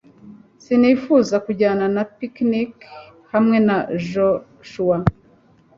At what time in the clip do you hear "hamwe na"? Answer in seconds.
3.33-3.77